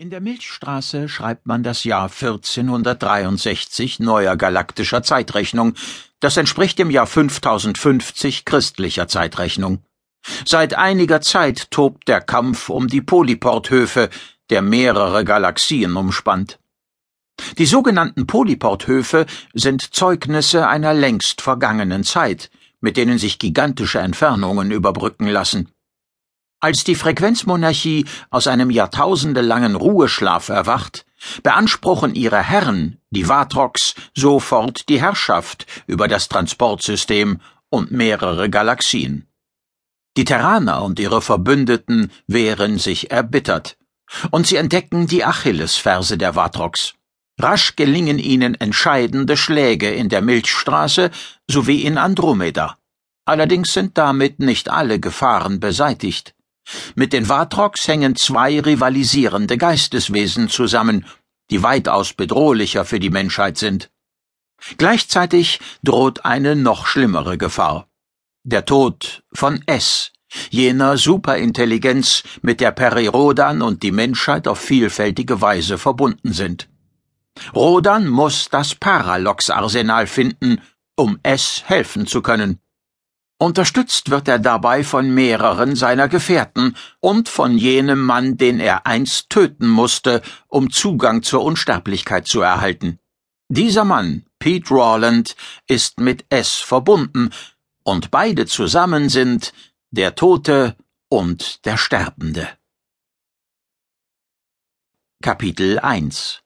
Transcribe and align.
In 0.00 0.08
der 0.08 0.22
Milchstraße 0.22 1.10
schreibt 1.10 1.44
man 1.44 1.62
das 1.62 1.84
Jahr 1.84 2.04
1463 2.04 4.00
neuer 4.00 4.34
galaktischer 4.38 5.02
Zeitrechnung. 5.02 5.74
Das 6.20 6.38
entspricht 6.38 6.78
dem 6.78 6.90
Jahr 6.90 7.06
5050 7.06 8.46
christlicher 8.46 9.08
Zeitrechnung. 9.08 9.84
Seit 10.46 10.72
einiger 10.72 11.20
Zeit 11.20 11.70
tobt 11.70 12.08
der 12.08 12.22
Kampf 12.22 12.70
um 12.70 12.88
die 12.88 13.02
Polyporthöfe, 13.02 14.08
der 14.48 14.62
mehrere 14.62 15.22
Galaxien 15.22 15.94
umspannt. 15.94 16.58
Die 17.58 17.66
sogenannten 17.66 18.26
Polyporthöfe 18.26 19.26
sind 19.52 19.94
Zeugnisse 19.94 20.66
einer 20.66 20.94
längst 20.94 21.42
vergangenen 21.42 22.04
Zeit, 22.04 22.50
mit 22.80 22.96
denen 22.96 23.18
sich 23.18 23.38
gigantische 23.38 23.98
Entfernungen 23.98 24.70
überbrücken 24.70 25.26
lassen. 25.26 25.68
Als 26.62 26.84
die 26.84 26.94
Frequenzmonarchie 26.94 28.04
aus 28.28 28.46
einem 28.46 28.70
jahrtausendelangen 28.70 29.76
Ruheschlaf 29.76 30.50
erwacht, 30.50 31.06
beanspruchen 31.42 32.14
ihre 32.14 32.42
Herren, 32.42 32.98
die 33.10 33.24
Vatrox, 33.24 33.94
sofort 34.14 34.90
die 34.90 35.00
Herrschaft 35.00 35.66
über 35.86 36.06
das 36.06 36.28
Transportsystem 36.28 37.40
und 37.70 37.92
mehrere 37.92 38.50
Galaxien. 38.50 39.26
Die 40.18 40.24
Terraner 40.24 40.82
und 40.82 40.98
ihre 40.98 41.22
Verbündeten 41.22 42.10
wehren 42.26 42.78
sich 42.78 43.10
erbittert, 43.10 43.78
und 44.30 44.46
sie 44.46 44.56
entdecken 44.56 45.06
die 45.06 45.24
Achillesferse 45.24 46.18
der 46.18 46.34
Vatrox. 46.34 46.92
Rasch 47.38 47.74
gelingen 47.74 48.18
ihnen 48.18 48.54
entscheidende 48.54 49.38
Schläge 49.38 49.90
in 49.90 50.10
der 50.10 50.20
Milchstraße 50.20 51.10
sowie 51.48 51.82
in 51.82 51.96
Andromeda. 51.96 52.76
Allerdings 53.24 53.72
sind 53.72 53.96
damit 53.96 54.40
nicht 54.40 54.68
alle 54.68 55.00
Gefahren 55.00 55.58
beseitigt. 55.58 56.34
Mit 56.94 57.12
den 57.12 57.26
Vatrox 57.26 57.88
hängen 57.88 58.16
zwei 58.16 58.60
rivalisierende 58.60 59.58
Geisteswesen 59.58 60.48
zusammen, 60.48 61.06
die 61.50 61.62
weitaus 61.62 62.12
bedrohlicher 62.12 62.84
für 62.84 63.00
die 63.00 63.10
Menschheit 63.10 63.58
sind. 63.58 63.90
Gleichzeitig 64.78 65.60
droht 65.82 66.24
eine 66.24 66.54
noch 66.56 66.86
schlimmere 66.86 67.38
Gefahr. 67.38 67.88
Der 68.44 68.64
Tod 68.64 69.22
von 69.32 69.62
S, 69.66 70.12
jener 70.50 70.96
Superintelligenz, 70.96 72.22
mit 72.42 72.60
der 72.60 72.72
Peri 72.72 73.06
Rodan 73.06 73.62
und 73.62 73.82
die 73.82 73.92
Menschheit 73.92 74.46
auf 74.48 74.58
vielfältige 74.58 75.40
Weise 75.40 75.78
verbunden 75.78 76.32
sind. 76.32 76.68
Rodan 77.54 78.08
muss 78.08 78.48
das 78.50 78.74
Paralox-Arsenal 78.74 80.06
finden, 80.06 80.60
um 80.96 81.18
S 81.22 81.62
helfen 81.66 82.06
zu 82.06 82.22
können. 82.22 82.60
Unterstützt 83.42 84.10
wird 84.10 84.28
er 84.28 84.38
dabei 84.38 84.84
von 84.84 85.14
mehreren 85.14 85.74
seiner 85.74 86.08
Gefährten 86.08 86.76
und 87.00 87.30
von 87.30 87.56
jenem 87.56 88.04
Mann, 88.04 88.36
den 88.36 88.60
er 88.60 88.86
einst 88.86 89.30
töten 89.30 89.66
musste, 89.66 90.20
um 90.46 90.70
Zugang 90.70 91.22
zur 91.22 91.42
Unsterblichkeit 91.42 92.26
zu 92.26 92.42
erhalten. 92.42 92.98
Dieser 93.48 93.86
Mann, 93.86 94.26
Pete 94.38 94.70
Rawland, 94.74 95.36
ist 95.66 96.00
mit 96.00 96.26
S 96.28 96.56
verbunden, 96.56 97.30
und 97.82 98.10
beide 98.10 98.44
zusammen 98.44 99.08
sind 99.08 99.54
der 99.90 100.14
Tote 100.14 100.76
und 101.08 101.64
der 101.64 101.78
Sterbende. 101.78 102.46
Kapitel 105.22 105.78
1 105.78 106.42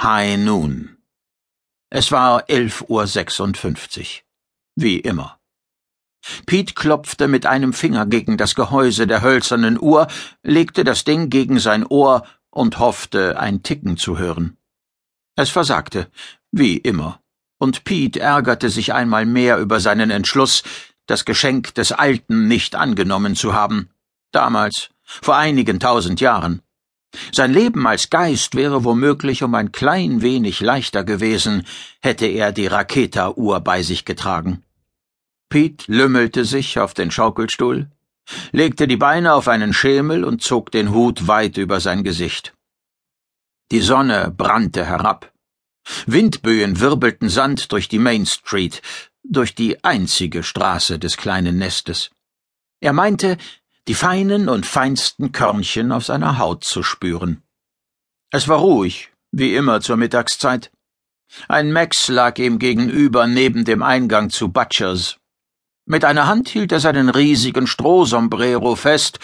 High 0.00 0.38
Noon 0.38 0.96
Es 1.90 2.10
war 2.12 2.48
elf 2.48 2.82
Uhr 2.88 3.06
sechsundfünfzig. 3.06 4.24
Wie 4.74 5.00
immer. 5.00 5.38
Pete 6.48 6.72
klopfte 6.72 7.28
mit 7.28 7.44
einem 7.44 7.74
Finger 7.74 8.06
gegen 8.06 8.38
das 8.38 8.54
Gehäuse 8.54 9.06
der 9.06 9.20
hölzernen 9.20 9.78
Uhr, 9.78 10.06
legte 10.42 10.82
das 10.82 11.04
Ding 11.04 11.28
gegen 11.28 11.58
sein 11.58 11.84
Ohr 11.84 12.24
und 12.48 12.78
hoffte, 12.78 13.38
ein 13.38 13.62
Ticken 13.62 13.98
zu 13.98 14.18
hören. 14.18 14.56
Es 15.36 15.50
versagte, 15.50 16.08
wie 16.50 16.78
immer, 16.78 17.20
und 17.58 17.84
Pete 17.84 18.20
ärgerte 18.20 18.70
sich 18.70 18.94
einmal 18.94 19.26
mehr 19.26 19.58
über 19.58 19.78
seinen 19.78 20.10
Entschluss, 20.10 20.62
das 21.04 21.26
Geschenk 21.26 21.74
des 21.74 21.92
Alten 21.92 22.48
nicht 22.48 22.76
angenommen 22.76 23.36
zu 23.36 23.52
haben. 23.52 23.90
Damals, 24.32 24.88
vor 25.04 25.36
einigen 25.36 25.78
tausend 25.78 26.18
Jahren. 26.18 26.62
Sein 27.30 27.52
Leben 27.52 27.86
als 27.86 28.08
Geist 28.08 28.54
wäre 28.54 28.84
womöglich 28.84 29.42
um 29.42 29.54
ein 29.54 29.70
klein 29.70 30.22
wenig 30.22 30.60
leichter 30.60 31.04
gewesen, 31.04 31.66
hätte 32.00 32.24
er 32.24 32.52
die 32.52 32.68
Raketa-Uhr 32.68 33.60
bei 33.60 33.82
sich 33.82 34.06
getragen. 34.06 34.64
Pete 35.48 35.90
lümmelte 35.90 36.44
sich 36.44 36.78
auf 36.78 36.92
den 36.94 37.10
Schaukelstuhl, 37.10 37.90
legte 38.52 38.86
die 38.86 38.96
Beine 38.96 39.32
auf 39.32 39.48
einen 39.48 39.72
Schemel 39.72 40.24
und 40.24 40.42
zog 40.42 40.70
den 40.70 40.92
Hut 40.92 41.26
weit 41.26 41.56
über 41.56 41.80
sein 41.80 42.04
Gesicht. 42.04 42.54
Die 43.70 43.80
Sonne 43.80 44.32
brannte 44.36 44.84
herab. 44.84 45.32
Windböen 46.06 46.80
wirbelten 46.80 47.30
Sand 47.30 47.72
durch 47.72 47.88
die 47.88 47.98
Main 47.98 48.26
Street, 48.26 48.82
durch 49.22 49.54
die 49.54 49.82
einzige 49.84 50.42
Straße 50.42 50.98
des 50.98 51.16
kleinen 51.16 51.56
Nestes. 51.56 52.10
Er 52.80 52.92
meinte, 52.92 53.38
die 53.88 53.94
feinen 53.94 54.48
und 54.50 54.66
feinsten 54.66 55.32
Körnchen 55.32 55.92
auf 55.92 56.04
seiner 56.04 56.38
Haut 56.38 56.64
zu 56.64 56.82
spüren. 56.82 57.42
Es 58.30 58.48
war 58.48 58.58
ruhig, 58.58 59.10
wie 59.32 59.54
immer 59.54 59.80
zur 59.80 59.96
Mittagszeit. 59.96 60.70
Ein 61.48 61.72
Max 61.72 62.08
lag 62.08 62.38
ihm 62.38 62.58
gegenüber 62.58 63.26
neben 63.26 63.64
dem 63.64 63.82
Eingang 63.82 64.28
zu 64.28 64.48
Butchers. 64.48 65.18
Mit 65.90 66.04
einer 66.04 66.26
Hand 66.26 66.50
hielt 66.50 66.70
er 66.70 66.80
seinen 66.80 67.08
riesigen 67.08 67.66
Strohsombrero 67.66 68.76
fest 68.76 69.20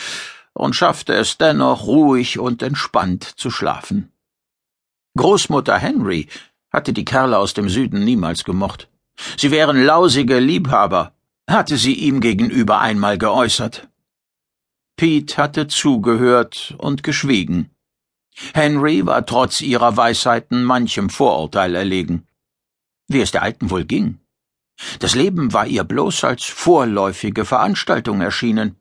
und 0.55 0.75
schaffte 0.75 1.13
es 1.13 1.37
dennoch 1.37 1.87
ruhig 1.87 2.39
und 2.39 2.63
entspannt 2.63 3.23
zu 3.23 3.51
schlafen. 3.51 4.11
Großmutter 5.15 5.77
Henry 5.77 6.27
hatte 6.73 6.95
die 6.95 7.05
Kerle 7.05 7.37
aus 7.37 7.53
dem 7.53 7.69
Süden 7.69 8.03
niemals 8.03 8.45
gemocht. 8.45 8.89
Sie 9.37 9.51
wären 9.51 9.85
lausige 9.85 10.39
Liebhaber, 10.39 11.13
hatte 11.47 11.77
sie 11.77 11.93
ihm 11.93 12.21
gegenüber 12.21 12.81
einmal 12.81 13.19
geäußert. 13.19 13.87
Pete 14.97 15.37
hatte 15.37 15.67
zugehört 15.69 16.75
und 16.79 17.03
geschwiegen. 17.03 17.75
Henry 18.55 19.05
war 19.05 19.27
trotz 19.27 19.61
ihrer 19.61 19.99
Weisheiten 19.99 20.65
manchem 20.65 21.11
Vorurteil 21.11 21.75
erlegen. 21.75 22.27
Wie 23.07 23.21
es 23.21 23.33
der 23.33 23.43
Alten 23.43 23.69
wohl 23.69 23.85
ging. 23.85 24.24
Das 24.99 25.15
Leben 25.15 25.53
war 25.53 25.67
ihr 25.67 25.85
bloß 25.85 26.25
als 26.25 26.45
vorläufige 26.45 27.45
Veranstaltung 27.45 28.21
erschienen. 28.21 28.77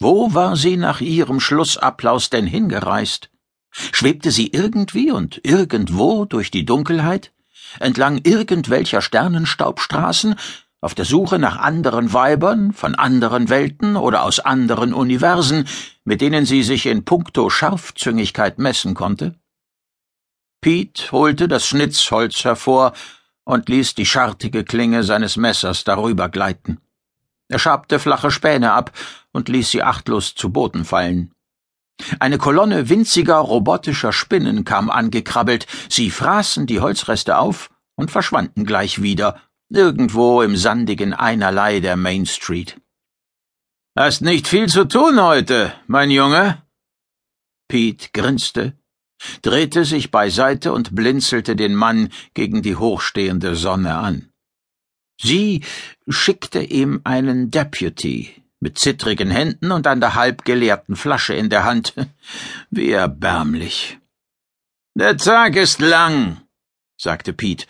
Wo 0.00 0.32
war 0.32 0.56
sie 0.56 0.76
nach 0.76 1.00
ihrem 1.00 1.40
Schlussapplaus 1.40 2.30
denn 2.30 2.46
hingereist? 2.46 3.30
Schwebte 3.70 4.30
sie 4.30 4.48
irgendwie 4.48 5.10
und 5.10 5.40
irgendwo 5.44 6.24
durch 6.24 6.50
die 6.50 6.64
Dunkelheit, 6.64 7.32
entlang 7.80 8.20
irgendwelcher 8.24 9.02
Sternenstaubstraßen, 9.02 10.36
auf 10.80 10.94
der 10.94 11.04
Suche 11.04 11.40
nach 11.40 11.56
anderen 11.58 12.12
Weibern, 12.12 12.72
von 12.72 12.94
anderen 12.94 13.48
Welten 13.48 13.96
oder 13.96 14.22
aus 14.22 14.38
anderen 14.38 14.94
Universen, 14.94 15.66
mit 16.04 16.20
denen 16.20 16.46
sie 16.46 16.62
sich 16.62 16.86
in 16.86 17.04
puncto 17.04 17.50
Scharfzüngigkeit 17.50 18.58
messen 18.58 18.94
konnte? 18.94 19.34
Pete 20.60 21.10
holte 21.10 21.48
das 21.48 21.66
Schnitzholz 21.66 22.44
hervor 22.44 22.92
und 23.48 23.70
ließ 23.70 23.94
die 23.94 24.04
schartige 24.04 24.62
Klinge 24.62 25.04
seines 25.04 25.38
Messers 25.38 25.82
darüber 25.82 26.28
gleiten. 26.28 26.82
Er 27.48 27.58
schabte 27.58 27.98
flache 27.98 28.30
Späne 28.30 28.72
ab 28.72 28.92
und 29.32 29.48
ließ 29.48 29.70
sie 29.70 29.82
achtlos 29.82 30.34
zu 30.34 30.50
Boden 30.50 30.84
fallen. 30.84 31.32
Eine 32.20 32.36
Kolonne 32.36 32.90
winziger 32.90 33.36
robotischer 33.36 34.12
Spinnen 34.12 34.66
kam 34.66 34.90
angekrabbelt, 34.90 35.66
sie 35.88 36.10
fraßen 36.10 36.66
die 36.66 36.80
Holzreste 36.80 37.38
auf 37.38 37.70
und 37.96 38.10
verschwanden 38.10 38.66
gleich 38.66 39.00
wieder, 39.00 39.40
irgendwo 39.70 40.42
im 40.42 40.54
sandigen 40.54 41.14
Einerlei 41.14 41.80
der 41.80 41.96
Main 41.96 42.26
Street. 42.26 42.78
Hast 43.96 44.20
nicht 44.20 44.46
viel 44.46 44.68
zu 44.68 44.84
tun 44.84 45.22
heute, 45.22 45.72
mein 45.86 46.10
Junge? 46.10 46.62
Pete 47.66 48.10
grinste 48.12 48.74
drehte 49.42 49.84
sich 49.84 50.10
beiseite 50.10 50.72
und 50.72 50.94
blinzelte 50.94 51.56
den 51.56 51.74
Mann 51.74 52.10
gegen 52.34 52.62
die 52.62 52.76
hochstehende 52.76 53.56
Sonne 53.56 53.96
an. 53.96 54.30
Sie 55.20 55.62
schickte 56.08 56.62
ihm 56.62 57.00
einen 57.04 57.50
Deputy 57.50 58.34
mit 58.60 58.78
zittrigen 58.78 59.30
Händen 59.30 59.72
und 59.72 59.86
einer 59.86 60.14
halb 60.14 60.44
geleerten 60.44 60.96
Flasche 60.96 61.34
in 61.34 61.48
der 61.48 61.64
Hand. 61.64 61.94
Wie 62.70 62.90
erbärmlich. 62.90 63.98
Der 64.94 65.16
Tag 65.16 65.56
ist 65.56 65.80
lang, 65.80 66.40
sagte 66.96 67.32
Pete 67.32 67.66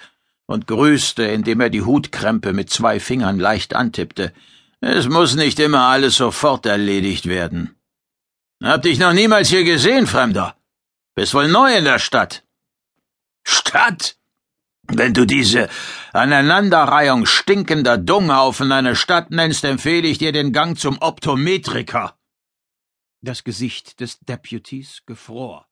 und 0.47 0.67
grüßte, 0.67 1.25
indem 1.25 1.61
er 1.61 1.71
die 1.71 1.83
Hutkrempe 1.83 2.53
mit 2.53 2.71
zwei 2.71 3.01
Fingern 3.01 3.39
leicht 3.39 3.75
antippte. 3.75 4.33
Es 4.81 5.09
muss 5.09 5.35
nicht 5.35 5.59
immer 5.59 5.89
alles 5.89 6.17
sofort 6.17 6.65
erledigt 6.65 7.27
werden. 7.27 7.75
Hab 8.63 8.83
dich 8.83 8.99
noch 8.99 9.13
niemals 9.13 9.51
hier 9.51 9.65
gesehen, 9.65 10.07
Fremder. 10.07 10.58
Bist 11.19 11.35
wohl 11.35 11.49
neu 11.49 11.77
in 11.77 11.83
der 11.83 11.99
Stadt. 11.99 12.45
Stadt? 13.43 14.17
Wenn 14.85 15.15
du 15.15 15.27
diese 15.27 15.69
Aneinanderreihung 16.13 17.27
stinkender 17.27 17.99
Dunghaufen 17.99 18.71
eine 18.71 18.95
Stadt 18.95 19.33
nennst, 19.33 19.65
empfehle 19.65 20.07
ich 20.07 20.19
dir 20.19 20.31
den 20.31 20.53
Gang 20.53 20.79
zum 20.79 20.97
Optometriker. 21.03 22.17
Das 23.21 23.43
Gesicht 23.43 23.99
des 23.99 24.21
Deputies 24.21 25.03
gefror. 25.07 25.68